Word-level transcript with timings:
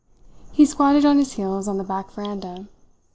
He 0.51 0.65
squatted 0.65 1.05
on 1.05 1.19
his 1.19 1.33
heels 1.33 1.67
on 1.67 1.77
the 1.77 1.83
back 1.83 2.09
veranda. 2.09 2.67